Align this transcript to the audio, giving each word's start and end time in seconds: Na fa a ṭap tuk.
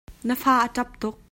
Na 0.27 0.35
fa 0.43 0.53
a 0.65 0.67
ṭap 0.75 0.89
tuk. 1.01 1.17